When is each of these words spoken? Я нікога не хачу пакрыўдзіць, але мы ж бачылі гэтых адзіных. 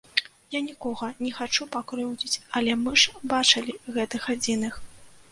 Я 0.53 0.59
нікога 0.67 1.09
не 1.25 1.33
хачу 1.39 1.67
пакрыўдзіць, 1.75 2.39
але 2.59 2.77
мы 2.85 2.93
ж 3.01 3.21
бачылі 3.33 3.75
гэтых 3.99 4.25
адзіных. 4.35 4.81